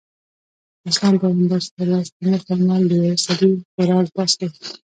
د 0.81 0.83
اسلام 0.91 1.15
پيغمبر 1.23 1.59
ص 1.65 1.67
وفرمايل 2.23 2.85
د 2.89 2.93
يوه 3.01 3.17
سړي 3.25 3.51
خوراک 3.73 4.07
بس 4.15 4.31
دی. 4.39 4.47